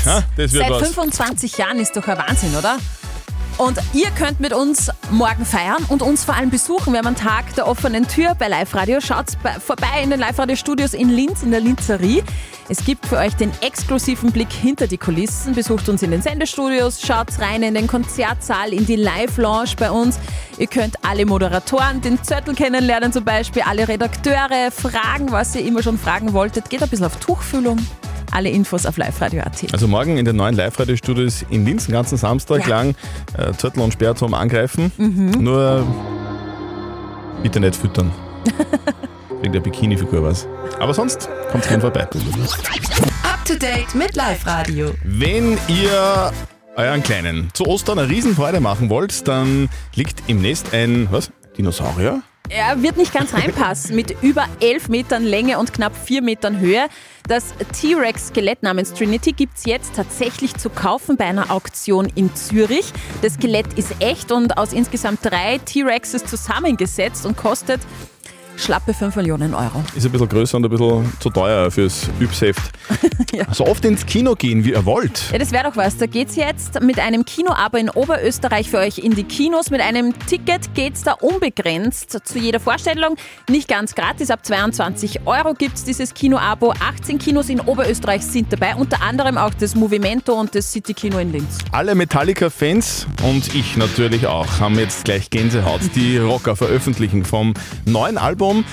Ha? 0.07 0.23
Das 0.37 0.53
wird 0.53 0.65
Seit 0.65 0.71
was. 0.71 0.89
25 0.89 1.59
Jahren 1.59 1.79
ist 1.79 1.97
doch 1.97 2.07
ein 2.07 2.19
Wahnsinn, 2.19 2.55
oder? 2.57 2.79
Und 3.57 3.79
ihr 3.93 4.11
könnt 4.11 4.41
mit 4.41 4.53
uns 4.53 4.91
morgen 5.11 5.45
feiern 5.45 5.85
und 5.89 6.03
uns 6.03 6.25
vor 6.25 6.35
allem 6.35 6.51
besuchen. 6.51 6.93
Wir 6.93 6.99
haben 6.99 7.07
einen 7.07 7.17
Tag 7.17 7.55
der 7.55 7.69
offenen 7.69 8.09
Tür 8.09 8.35
bei 8.35 8.49
Live 8.49 8.75
Radio. 8.75 9.01
Schaut 9.01 9.27
bei, 9.45 9.53
vorbei 9.53 10.03
in 10.03 10.11
den 10.11 10.19
Live 10.19 10.41
Radio 10.41 10.57
Studios 10.57 10.93
in 10.93 11.09
Linz, 11.09 11.45
in 11.45 11.53
der 11.53 11.61
Linzerie. 11.61 12.25
Es 12.69 12.85
gibt 12.85 13.07
für 13.07 13.17
euch 13.17 13.35
den 13.35 13.53
exklusiven 13.61 14.33
Blick 14.33 14.51
hinter 14.51 14.89
die 14.89 14.99
Kulissen. 14.99 15.55
Besucht 15.55 15.89
uns 15.89 16.03
in 16.03 16.11
den 16.11 16.21
Sendestudios, 16.21 17.01
schaut 17.01 17.29
rein 17.39 17.63
in 17.63 17.75
den 17.75 17.87
Konzertsaal, 17.87 18.73
in 18.73 18.87
die 18.87 18.97
Live 18.97 19.37
Lounge 19.37 19.75
bei 19.79 19.91
uns. 19.91 20.19
Ihr 20.59 20.67
könnt 20.67 20.97
alle 21.05 21.25
Moderatoren, 21.25 22.01
den 22.01 22.23
Zettel 22.25 22.55
kennenlernen 22.55 23.13
zum 23.13 23.25
Beispiel, 23.25 23.63
alle 23.63 23.87
Redakteure, 23.87 24.73
fragen, 24.73 25.31
was 25.31 25.55
ihr 25.55 25.65
immer 25.65 25.83
schon 25.83 25.99
fragen 25.99 26.33
wolltet. 26.33 26.71
Geht 26.71 26.83
ein 26.83 26.89
bisschen 26.89 27.07
auf 27.07 27.17
Tuchfühlung. 27.17 27.79
Alle 28.35 28.51
Infos 28.51 28.85
auf 28.85 28.97
liveradio.at. 28.99 29.73
Also 29.73 29.87
morgen 29.89 30.19
in 30.19 30.25
den 30.25 30.37
neuen 30.37 30.55
Live-Radio-Studios 30.57 31.47
in 31.51 31.65
Linz, 31.65 31.87
den 31.87 31.93
ganzen 31.93 32.19
Samstag 32.19 32.63
Ja. 32.63 32.69
lang, 32.77 32.95
äh, 33.39 33.53
Zettel 33.53 33.81
und 33.81 33.93
Sperr 33.93 34.15
zum 34.17 34.35
Angreifen. 34.35 34.91
Nur 35.41 35.87
Bitte 37.43 37.61
nicht 37.61 37.77
füttern. 37.77 38.11
Wegen 39.43 39.53
der 39.53 39.61
Bikini-Figur 39.61 40.23
was. 40.23 40.49
Aber 40.81 40.95
sonst 40.95 41.29
kommt 41.53 41.69
gern 41.69 41.81
vorbei. 41.81 42.03
Up 42.03 43.45
to 43.47 43.55
date 43.55 43.95
mit 43.95 44.17
Live 44.17 44.47
Radio. 44.47 44.91
Wenn 45.05 45.59
ihr 45.69 46.33
euren 46.77 47.03
Kleinen 47.03 47.51
zu 47.53 47.67
Ostern 47.67 47.99
eine 47.99 48.09
Riesenfreude 48.09 48.61
machen 48.61 48.89
wollt, 48.91 49.29
dann 49.29 49.69
liegt 49.95 50.23
im 50.27 50.43
Nest 50.43 50.73
ein, 50.73 51.07
was? 51.11 51.31
Dinosaurier? 51.57 52.23
Er 52.51 52.83
wird 52.83 52.99
nicht 52.99 53.13
ganz 53.13 53.33
reinpassen. 53.33 53.97
Mit 53.97 54.23
über 54.23 54.45
11 54.61 54.89
Metern 54.89 55.25
Länge 55.25 55.59
und 55.59 55.73
knapp 55.73 55.97
4 55.97 56.21
Metern 56.23 56.61
Höhe. 56.61 56.89
Das 57.27 57.55
T-Rex-Skelett 57.81 58.63
namens 58.63 58.93
Trinity 58.93 59.33
gibt 59.33 59.57
es 59.57 59.65
jetzt 59.65 59.97
tatsächlich 59.97 60.55
zu 60.55 60.69
kaufen 60.69 61.17
bei 61.17 61.25
einer 61.25 61.51
Auktion 61.51 62.07
in 62.15 62.35
Zürich. 62.35 62.93
Das 63.23 63.35
Skelett 63.35 63.73
ist 63.79 63.97
echt 64.01 64.31
und 64.31 64.59
aus 64.59 64.75
insgesamt 64.75 65.21
drei 65.25 65.59
T-Rexes 65.65 66.27
zusammengesetzt 66.27 67.25
und 67.25 67.37
kostet 67.37 67.81
schlappe 68.57 68.93
5 68.93 69.17
Millionen 69.17 69.55
Euro. 69.55 69.83
Ist 69.97 70.05
ein 70.05 70.13
bisschen 70.13 70.29
größer 70.29 70.59
und 70.59 70.65
ein 70.65 70.71
bisschen 70.71 71.13
zu 71.21 71.31
teuer 71.31 71.71
fürs 71.71 72.09
Übsheft. 73.35 73.55
So 73.55 73.67
oft 73.67 73.85
ins 73.85 74.07
Kino 74.07 74.35
gehen, 74.35 74.65
wie 74.65 74.73
ihr 74.73 74.85
wollt. 74.85 75.31
Ja, 75.33 75.39
das 75.39 75.53
wäre 75.53 75.65
doch 75.65 75.77
was. 75.77 75.97
Da 75.97 76.07
geht's 76.07 76.37
jetzt 76.37 76.81
mit 76.81 76.99
einem 76.99 77.25
Kinoabo 77.25 77.77
in 77.77 77.91
Oberösterreich 77.91 78.71
für 78.71 78.79
euch 78.79 78.99
in 78.99 79.15
die 79.15 79.25
Kinos. 79.25 79.71
Mit 79.71 79.81
einem 79.81 80.15
Ticket 80.27 80.75
geht's 80.75 81.03
da 81.03 81.13
unbegrenzt 81.13 82.19
zu 82.25 82.39
jeder 82.39 82.61
Vorstellung. 82.61 83.17
Nicht 83.49 83.69
ganz 83.69 83.95
gratis, 83.95 84.31
ab 84.31 84.45
22 84.45 85.27
Euro 85.27 85.55
gibt's 85.55 85.85
dieses 85.85 86.15
Kinoabo. 86.15 86.73
18 86.73 87.19
Kinos 87.19 87.49
in 87.49 87.61
Oberösterreich 87.61 88.23
sind 88.23 88.53
dabei, 88.53 88.75
unter 88.77 89.03
anderem 89.03 89.39
auch 89.39 89.55
das 89.55 89.75
Movimento 89.75 90.35
und 90.35 90.55
das 90.55 90.73
City 90.73 90.95
Kino 90.95 91.19
in 91.19 91.33
Linz. 91.33 91.59
Alle 91.73 91.95
Metallica-Fans 91.95 93.07
und 93.23 93.55
ich 93.55 93.77
natürlich 93.77 94.27
auch 94.27 94.61
haben 94.61 94.79
jetzt 94.79 95.05
gleich 95.05 95.31
Gänsehaut. 95.31 95.81
Die 95.95 96.19
Rocker 96.19 96.57
veröffentlichen 96.57 97.25
vom 97.25 97.55
neuen 97.85 98.19
Album 98.19 98.65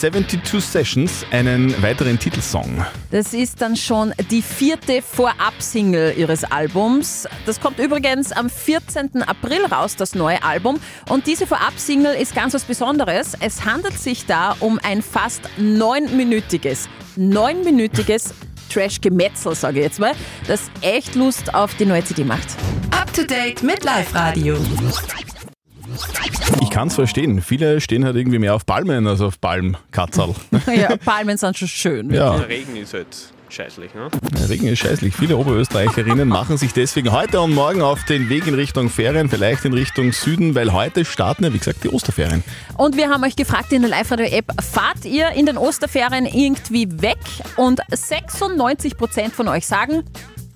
72 0.00 0.62
Sessions 0.62 1.24
einen 1.30 1.80
weiteren 1.82 2.18
Titelsong. 2.18 2.84
Das 3.10 3.32
ist 3.32 3.60
dann 3.60 3.76
schon 3.76 4.12
die 4.30 4.42
vierte 4.42 5.02
Vorab-Single 5.02 6.14
ihres 6.16 6.44
Albums. 6.44 7.26
Das 7.46 7.60
kommt 7.60 7.78
übrigens 7.78 8.32
am 8.32 8.50
14. 8.50 9.22
April 9.22 9.64
raus, 9.66 9.96
das 9.96 10.14
neue 10.14 10.42
Album. 10.42 10.80
Und 11.08 11.26
diese 11.26 11.46
Vorab-Single 11.46 12.14
ist 12.14 12.34
ganz 12.34 12.54
was 12.54 12.64
Besonderes. 12.64 13.34
Es 13.40 13.64
handelt 13.64 13.98
sich 13.98 14.26
da 14.26 14.56
um 14.60 14.78
ein 14.82 15.02
fast 15.02 15.42
neunminütiges, 15.56 16.88
neunminütiges 17.16 18.34
Trash-Gemetzel, 18.72 19.54
sage 19.54 19.78
ich 19.78 19.84
jetzt 19.84 20.00
mal, 20.00 20.12
das 20.46 20.62
echt 20.80 21.14
Lust 21.14 21.54
auf 21.54 21.74
die 21.76 21.86
neue 21.86 22.04
CD 22.04 22.24
macht. 22.24 22.48
Up 22.90 23.12
to 23.12 23.22
date 23.22 23.62
mit 23.62 23.84
Live 23.84 24.14
Radio. 24.14 24.56
Ich 26.60 26.70
kann 26.70 26.88
es 26.88 26.94
verstehen. 26.94 27.42
Viele 27.42 27.80
stehen 27.80 28.04
halt 28.04 28.16
irgendwie 28.16 28.38
mehr 28.38 28.54
auf 28.54 28.66
Palmen 28.66 29.06
als 29.06 29.20
auf 29.20 29.40
Palmkatzerl. 29.40 30.34
ja, 30.66 30.96
Palmen 30.96 31.36
sind 31.36 31.56
schon 31.56 31.68
schön. 31.68 32.12
Ja. 32.12 32.36
Der 32.38 32.48
Regen 32.48 32.76
ist 32.76 32.94
halt 32.94 33.06
scheißlich, 33.48 33.94
ne? 33.94 34.08
Der 34.38 34.48
Regen 34.48 34.66
ist 34.66 34.80
scheißlich. 34.80 35.14
Viele 35.14 35.36
Oberösterreicherinnen 35.36 36.28
machen 36.28 36.56
sich 36.58 36.72
deswegen 36.72 37.12
heute 37.12 37.40
und 37.40 37.54
morgen 37.54 37.82
auf 37.82 38.04
den 38.04 38.28
Weg 38.28 38.46
in 38.46 38.54
Richtung 38.54 38.90
Ferien, 38.90 39.28
vielleicht 39.28 39.64
in 39.64 39.72
Richtung 39.72 40.12
Süden, 40.12 40.54
weil 40.54 40.72
heute 40.72 41.04
starten 41.04 41.44
ja, 41.44 41.52
wie 41.52 41.58
gesagt, 41.58 41.84
die 41.84 41.88
Osterferien. 41.90 42.42
Und 42.76 42.96
wir 42.96 43.08
haben 43.08 43.22
euch 43.22 43.36
gefragt 43.36 43.72
in 43.72 43.82
der 43.82 43.90
Live-Radio-App, 43.90 44.46
fahrt 44.60 45.04
ihr 45.04 45.30
in 45.30 45.46
den 45.46 45.56
Osterferien 45.56 46.26
irgendwie 46.26 46.88
weg? 47.00 47.18
Und 47.56 47.80
96% 47.92 49.30
von 49.30 49.48
euch 49.48 49.66
sagen, 49.66 50.02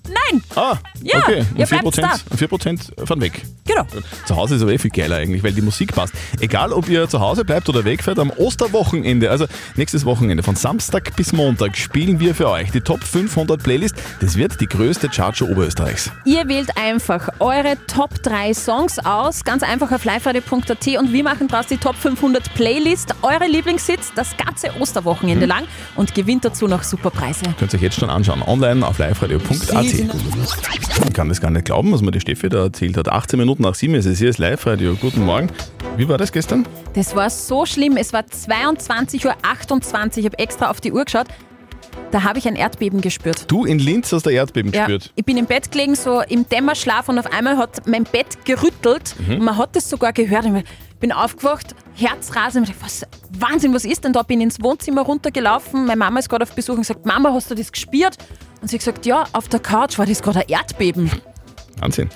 nein. 0.05 0.43
Ah, 0.55 0.77
Ja, 1.01 1.19
okay. 1.19 1.45
ihr 1.55 1.61
Und 1.61 1.93
4%, 1.93 2.01
bleibt's 2.01 2.25
da. 2.29 2.35
4% 2.35 3.05
fahren 3.05 3.21
weg. 3.21 3.41
Genau. 3.69 3.85
Zu 4.25 4.35
Hause 4.35 4.55
ist 4.55 4.63
aber 4.63 4.73
eh 4.73 4.79
viel 4.79 4.89
geiler 4.89 5.17
eigentlich, 5.17 5.43
weil 5.43 5.53
die 5.53 5.61
Musik 5.61 5.93
passt. 5.93 6.13
Egal, 6.39 6.73
ob 6.73 6.89
ihr 6.89 7.07
zu 7.07 7.19
Hause 7.19 7.45
bleibt 7.45 7.69
oder 7.69 7.85
wegfährt, 7.85 8.17
am 8.17 8.31
Osterwochenende, 8.31 9.29
also 9.29 9.45
nächstes 9.75 10.05
Wochenende, 10.05 10.41
von 10.41 10.55
Samstag 10.55 11.15
bis 11.15 11.33
Montag, 11.33 11.77
spielen 11.77 12.19
wir 12.19 12.33
für 12.33 12.49
euch 12.49 12.71
die 12.71 12.81
Top 12.81 13.03
500 13.03 13.61
Playlist. 13.61 13.95
Das 14.21 14.37
wird 14.37 14.59
die 14.59 14.65
größte 14.65 15.07
Chartshow 15.09 15.45
Oberösterreichs. 15.45 16.09
Ihr 16.25 16.47
wählt 16.47 16.75
einfach 16.77 17.29
eure 17.39 17.77
Top 17.85 18.23
3 18.23 18.55
Songs 18.55 18.97
aus, 18.97 19.43
ganz 19.43 19.61
einfach 19.61 19.91
auf 19.91 20.03
liveradio.at 20.03 20.87
und 20.97 21.13
wir 21.13 21.23
machen 21.23 21.47
daraus 21.47 21.67
die 21.67 21.77
Top 21.77 21.95
500 21.95 22.51
Playlist, 22.55 23.13
eure 23.21 23.47
Lieblingshits, 23.47 24.13
das 24.15 24.35
ganze 24.35 24.71
Osterwochenende 24.79 25.45
lang 25.45 25.65
und 25.95 26.15
gewinnt 26.15 26.43
dazu 26.43 26.67
noch 26.67 26.81
super 26.81 27.11
Preise. 27.11 27.43
Könnt 27.59 27.73
ihr 27.73 27.77
euch 27.77 27.83
jetzt 27.83 27.99
schon 27.99 28.09
anschauen, 28.09 28.41
online 28.41 28.85
auf 28.85 28.97
liveradio.at. 28.97 29.85
Ich 29.85 31.13
kann 31.13 31.29
das 31.29 31.39
gar 31.39 31.51
nicht 31.51 31.65
glauben, 31.65 31.91
was 31.91 32.01
mir 32.01 32.11
die 32.11 32.19
Steffi 32.19 32.49
da 32.49 32.63
erzählt 32.63 32.97
hat. 32.97 33.09
18 33.09 33.37
Minuten 33.37 33.58
nach 33.59 33.75
7 33.75 33.93
ist 33.95 34.05
es 34.05 34.19
hier, 34.19 34.29
ist 34.29 34.37
Live-Radio. 34.37 34.95
Guten 34.95 35.25
Morgen. 35.25 35.49
Wie 35.97 36.07
war 36.07 36.17
das 36.17 36.31
gestern? 36.31 36.65
Das 36.93 37.15
war 37.15 37.29
so 37.29 37.65
schlimm, 37.65 37.97
es 37.97 38.13
war 38.13 38.21
22.28 38.21 39.25
Uhr, 39.25 40.17
ich 40.17 40.25
habe 40.25 40.39
extra 40.39 40.69
auf 40.69 40.79
die 40.79 40.91
Uhr 40.91 41.03
geschaut, 41.05 41.27
da 42.11 42.23
habe 42.23 42.39
ich 42.39 42.47
ein 42.47 42.55
Erdbeben 42.55 43.01
gespürt. 43.01 43.51
Du 43.51 43.65
in 43.65 43.77
Linz 43.77 44.11
hast 44.11 44.25
der 44.25 44.33
Erdbeben 44.33 44.71
gespürt. 44.71 45.11
Ich 45.15 45.25
bin 45.25 45.37
im 45.37 45.45
Bett 45.45 45.71
gelegen, 45.71 45.95
so 45.95 46.21
im 46.21 46.47
Dämmerschlaf 46.47 47.09
und 47.09 47.19
auf 47.19 47.31
einmal 47.31 47.57
hat 47.57 47.85
mein 47.87 48.03
Bett 48.03 48.45
gerüttelt. 48.45 49.15
Mhm. 49.27 49.43
Man 49.43 49.57
hat 49.57 49.75
das 49.75 49.89
sogar 49.89 50.13
gehört. 50.13 50.45
Ich 50.45 50.99
bin 50.99 51.11
aufgewacht, 51.11 51.75
Herzrasen. 51.95 52.63
Ich 52.63 52.69
dachte, 52.69 52.83
was, 52.83 53.05
Wahnsinn, 53.37 53.73
was 53.73 53.85
ist 53.85 54.03
denn 54.03 54.13
da? 54.13 54.23
Bin 54.23 54.41
ins 54.41 54.61
Wohnzimmer 54.61 55.01
runtergelaufen. 55.01 55.85
Meine 55.85 55.97
Mama 55.97 56.19
ist 56.19 56.29
gerade 56.29 56.43
auf 56.43 56.53
Besuch 56.53 56.73
und 56.73 56.81
gesagt, 56.81 57.05
Mama, 57.05 57.31
hast 57.31 57.51
du 57.51 57.55
das 57.55 57.71
gespürt? 57.71 58.17
Und 58.61 58.69
sie 58.69 58.77
hat 58.77 58.79
gesagt, 58.79 59.05
ja, 59.05 59.25
auf 59.33 59.47
der 59.47 59.59
Couch 59.59 59.97
war 59.99 60.05
das 60.05 60.21
gerade 60.21 60.39
ein 60.39 60.49
Erdbeben. 60.49 61.11
Wahnsinn. 61.79 62.09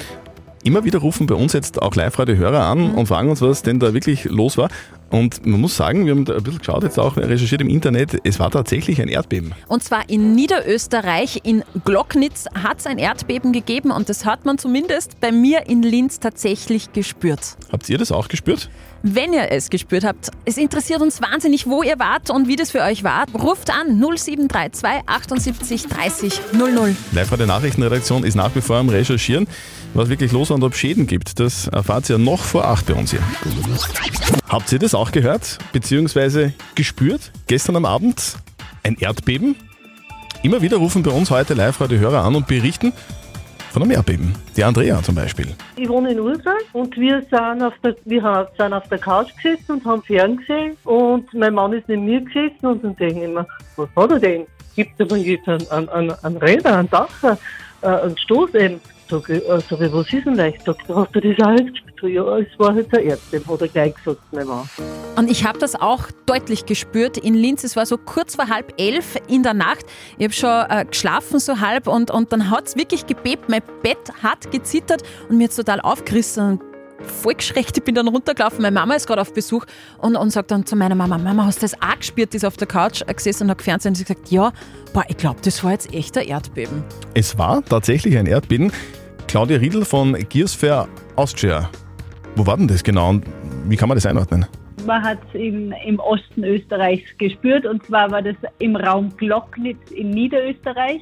Immer 0.65 0.84
wieder 0.86 1.00
rufen 1.00 1.27
bei 1.27 1.36
uns 1.36 1.51
jetzt 1.53 1.82
auch 1.82 1.93
Live-Radio-Hörer 1.96 2.62
an 2.63 2.91
Mhm. 2.91 2.96
und 2.96 3.05
fragen 3.08 3.29
uns, 3.29 3.41
was 3.41 3.63
denn 3.63 3.79
da 3.79 3.93
wirklich 3.93 4.24
los 4.25 4.58
war. 4.58 4.70
Und 5.10 5.46
man 5.46 5.60
muss 5.62 5.75
sagen, 5.75 6.05
wir 6.05 6.12
haben 6.13 6.25
da 6.25 6.36
ein 6.38 6.41
bisschen 6.41 6.60
geschaut, 6.60 6.84
jetzt 6.84 6.98
auch 6.98 7.17
recherchiert 7.17 7.62
im 7.62 7.70
Internet, 7.70 8.20
es 8.24 8.39
war 8.39 8.50
tatsächlich 8.50 9.00
ein 9.00 9.10
Erdbeben. 9.10 9.53
Und 9.67 9.84
zwar 9.84 10.10
in 10.10 10.34
Niederösterreich, 10.34 11.41
in 11.43 11.63
Glocknitz, 11.86 12.46
hat 12.63 12.79
es 12.79 12.88
ein 12.88 12.98
Erdbeben 12.98 13.51
gegeben 13.53 13.91
und 13.91 14.10
das 14.10 14.25
hat 14.25 14.46
man 14.46 14.58
zumindest 14.58 15.20
bei 15.20 15.32
mir 15.32 15.67
in 15.70 15.84
Linz 15.84 16.20
tatsächlich 16.20 16.93
gespürt. 16.93 17.58
Habt 17.72 17.89
ihr 17.89 17.98
das 18.00 18.12
auch 18.12 18.27
gespürt? 18.27 18.70
Wenn 19.03 19.34
ihr 19.34 19.51
es 19.51 19.70
gespürt 19.70 20.05
habt, 20.05 20.32
es 20.46 20.58
interessiert 20.58 21.01
uns 21.01 21.22
wahnsinnig, 21.22 21.67
wo 21.67 21.84
ihr 21.84 22.00
wart 22.00 22.29
und 22.32 22.48
wie 22.48 22.55
das 22.55 22.72
für 22.72 22.82
euch 22.82 23.03
war. 23.03 23.25
Ruft 23.38 23.70
an 23.70 24.00
0732 24.00 25.03
78 25.05 25.88
30 25.89 26.41
00. 26.53 26.96
Live-Radio 27.12 27.46
Nachrichtenredaktion 27.46 28.24
ist 28.24 28.36
nach 28.36 28.55
wie 28.55 28.62
vor 28.62 28.77
am 28.77 28.88
Recherchieren, 28.89 29.46
was 29.93 30.09
wirklich 30.09 30.31
los 30.31 30.50
war 30.50 30.55
und 30.55 30.63
ob 30.63 30.73
es 30.73 30.79
Schäden 30.79 31.07
gibt. 31.07 31.39
Das 31.39 31.67
erfahrt 31.67 32.09
ihr 32.09 32.17
noch 32.17 32.39
vor 32.39 32.65
8 32.65 32.85
bei 32.88 32.93
uns 32.93 33.12
hier. 33.12 33.21
Habt 34.50 34.71
ihr 34.71 34.79
das 34.79 34.95
auch 34.95 35.12
gehört, 35.12 35.59
beziehungsweise 35.71 36.53
gespürt? 36.75 37.31
Gestern 37.47 37.75
am 37.75 37.85
Abend 37.85 38.38
ein 38.83 38.95
Erdbeben? 39.00 39.55
Immer 40.43 40.62
wieder 40.62 40.77
rufen 40.77 41.03
bei 41.03 41.12
uns 41.12 41.31
heute 41.31 41.53
Live-Radio-Hörer 41.53 42.23
an 42.23 42.35
und 42.35 42.47
berichten 42.47 42.91
von 43.71 43.81
einem 43.81 43.91
Erdbeben. 43.91 44.35
Die 44.55 44.63
Andrea 44.63 45.01
zum 45.01 45.15
Beispiel. 45.15 45.47
Ich 45.77 45.89
wohne 45.89 46.12
in 46.12 46.19
Ursel 46.19 46.53
und 46.73 46.95
wir 46.95 47.21
sind 47.21 47.63
auf 47.63 47.73
der, 47.83 47.95
wir 48.05 48.47
sind 48.57 48.73
auf 48.73 48.88
der 48.89 49.00
Couch 49.00 49.29
gesessen 49.41 49.71
und 49.73 49.85
haben 49.85 50.03
Fern 50.03 50.38
gesehen 50.38 50.77
und 50.83 51.33
mein 51.33 51.53
Mann 51.53 51.73
ist 51.73 51.88
neben 51.88 52.05
mir 52.05 52.21
gesessen 52.21 52.65
und 52.67 52.83
dann 52.83 52.95
denke 52.97 53.23
ich 53.23 53.33
mir, 53.33 53.47
was 53.75 53.89
hat 53.95 54.12
er 54.12 54.19
denn? 54.19 54.45
Gibt 54.75 55.00
er 55.00 55.05
mir 55.07 55.23
jetzt 55.23 55.47
einen, 55.47 55.89
einen, 55.89 56.12
einen, 56.23 56.38
Räder, 56.38 56.77
einen 56.77 56.89
Dacher, 56.89 57.38
äh, 57.81 57.88
einen 57.88 58.17
Stoß 58.17 58.53
eben? 58.55 58.79
Sag 59.10 59.29
ich, 59.29 59.43
äh, 59.48 59.60
sag 59.69 59.81
ich, 59.81 59.93
was 59.93 60.13
ist 60.13 60.25
denn 60.25 60.36
leicht? 60.36 60.63
Sagt 60.65 60.81
hast 60.89 61.15
du 61.15 61.19
das 61.22 61.38
gespürt? 61.38 61.83
So, 62.00 62.07
Ja, 62.07 62.38
es 62.38 62.48
war 62.57 62.74
halt 62.74 62.93
ein 62.93 63.03
Erdbeben, 63.05 63.48
hat 63.48 63.62
er 63.62 63.67
gleich 63.67 63.95
gesagt, 63.95 64.22
mein 64.31 64.48
Mann. 64.48 64.69
Und 65.15 65.29
ich 65.29 65.45
habe 65.45 65.60
das 65.60 65.75
auch 65.75 66.05
deutlich 66.25 66.65
gespürt 66.65 67.17
in 67.17 67.33
Linz. 67.33 67.63
Es 67.63 67.75
war 67.75 67.86
so 67.86 67.98
kurz 67.98 68.36
vor 68.36 68.50
halb 68.50 68.74
elf 68.77 69.15
in 69.27 69.43
der 69.43 69.53
Nacht. 69.53 69.86
Ich 70.17 70.25
habe 70.25 70.33
schon 70.33 70.77
äh, 70.77 70.86
geschlafen 70.86 71.39
so 71.39 71.60
halb 71.60 71.88
und, 71.88 72.12
und 72.12 72.31
dann 72.33 72.50
hat 72.50 72.67
es 72.67 72.75
wirklich 72.75 73.05
gebebt. 73.05 73.50
Mein 73.50 73.62
Bett 73.83 74.12
hat 74.22 74.51
gezittert 74.51 75.03
und 75.29 75.38
mir 75.38 75.50
total 75.50 75.81
aufgerissen. 75.81 76.60
Voll 77.05 77.36
geschreckt. 77.36 77.77
Ich 77.77 77.83
bin 77.83 77.95
dann 77.95 78.07
runtergelaufen. 78.07 78.62
Meine 78.62 78.74
Mama 78.74 78.95
ist 78.95 79.07
gerade 79.07 79.22
auf 79.22 79.33
Besuch 79.33 79.65
und, 80.00 80.15
und 80.15 80.29
sagt 80.31 80.51
dann 80.51 80.65
zu 80.65 80.75
meiner 80.75 80.95
Mama: 80.95 81.17
Mama, 81.17 81.45
hast 81.45 81.57
du 81.57 81.62
das 81.62 81.81
auch 81.81 81.98
gespürt? 81.98 82.33
Die 82.33 82.38
ist 82.38 82.45
auf 82.45 82.57
der 82.57 82.67
Couch 82.67 83.03
gesessen 83.05 83.43
und 83.43 83.51
hat 83.51 83.60
gefernseht 83.60 83.89
und 83.89 83.95
sie 83.95 84.03
hat 84.03 84.07
gesagt: 84.07 84.31
Ja, 84.31 84.51
boah, 84.93 85.03
ich 85.07 85.17
glaube, 85.17 85.39
das 85.43 85.63
war 85.63 85.72
jetzt 85.72 85.93
echt 85.93 86.17
ein 86.17 86.27
Erdbeben. 86.27 86.83
Es 87.13 87.38
war 87.38 87.63
tatsächlich 87.63 88.17
ein 88.17 88.25
Erdbeben. 88.25 88.72
Claudia 89.27 89.57
Riedl 89.57 89.86
von 89.86 90.13
Gearsfair 90.29 90.88
Austria. 91.15 91.69
Wo 92.36 92.45
war 92.45 92.57
denn 92.57 92.67
das 92.67 92.83
genau 92.83 93.10
und 93.10 93.25
wie 93.67 93.75
kann 93.75 93.89
man 93.89 93.95
das 93.95 94.05
einordnen? 94.05 94.45
Man 94.86 95.01
hat 95.01 95.19
es 95.29 95.39
im 95.39 96.00
Osten 96.00 96.43
Österreichs 96.43 97.10
gespürt 97.17 97.65
und 97.65 97.86
zwar 97.86 98.12
war 98.12 98.22
das 98.22 98.36
im 98.60 98.75
Raum 98.75 99.15
Glocknitz 99.15 99.91
in 99.91 100.10
Niederösterreich 100.10 101.01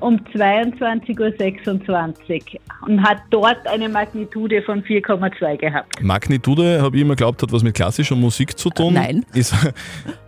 um 0.00 0.16
22.26 0.34 1.78
Uhr 1.78 2.60
und 2.86 3.02
hat 3.02 3.18
dort 3.30 3.66
eine 3.66 3.88
Magnitude 3.88 4.62
von 4.62 4.82
4,2 4.82 5.56
gehabt. 5.56 6.02
Magnitude, 6.02 6.82
habe 6.82 6.96
ich 6.96 7.02
immer 7.02 7.14
geglaubt, 7.14 7.42
hat 7.42 7.52
was 7.52 7.62
mit 7.62 7.74
klassischer 7.74 8.16
Musik 8.16 8.58
zu 8.58 8.70
tun. 8.70 8.94
Nein. 8.94 9.24
Ist, 9.34 9.54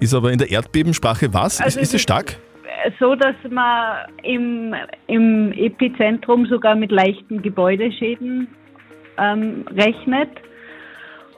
ist 0.01 0.15
aber 0.15 0.33
in 0.33 0.39
der 0.39 0.51
Erdbebensprache 0.51 1.33
was? 1.33 1.61
Also 1.61 1.81
ist, 1.81 1.85
ist 1.85 1.89
es 1.89 1.95
es 1.95 2.03
stark? 2.03 2.37
So, 2.99 3.15
dass 3.15 3.37
man 3.51 4.07
im, 4.23 4.75
im 5.07 5.53
Epizentrum 5.53 6.47
sogar 6.47 6.75
mit 6.75 6.91
leichten 6.91 7.43
Gebäudeschäden 7.43 8.49
ähm, 9.19 9.65
rechnet. 9.77 10.31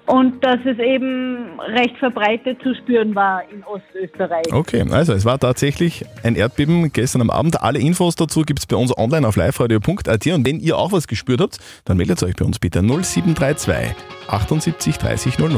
Und 0.07 0.45
dass 0.45 0.59
es 0.65 0.79
eben 0.79 1.59
recht 1.61 1.97
verbreitet 1.99 2.59
zu 2.63 2.75
spüren 2.75 3.15
war 3.15 3.43
in 3.51 3.65
Ostösterreich. 3.65 4.53
Okay, 4.53 4.85
also 4.91 5.13
es 5.13 5.25
war 5.25 5.39
tatsächlich 5.39 6.05
ein 6.23 6.37
Erdbeben 6.37 6.93
gestern 6.93 7.23
am 7.23 7.31
Abend. 7.31 7.63
Alle 7.63 7.79
Infos 7.79 8.15
dazu 8.17 8.43
gibt 8.43 8.61
es 8.61 8.67
bei 8.67 8.77
uns 8.77 8.97
online 8.97 9.27
auf 9.27 9.37
liveradio.at 9.37 10.27
und 10.27 10.47
wenn 10.47 10.61
ihr 10.61 10.77
auch 10.77 10.93
was 10.93 11.09
gespürt 11.09 11.41
habt, 11.41 11.59
dann 11.85 11.97
meldet 11.97 12.23
euch 12.23 12.37
bei 12.37 12.45
uns 12.45 12.59
bitte 12.59 12.83
0732 12.83 13.95
78 14.29 14.99
30 14.99 15.39
00. 15.39 15.51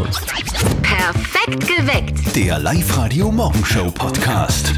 Perfekt 0.82 1.66
geweckt. 1.66 2.36
Der 2.36 2.58
Live-Radio 2.58 3.30
Morgenshow 3.30 3.90
Podcast. 3.90 4.74